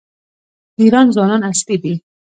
[0.75, 1.93] د ایران ځوانان عصري دي.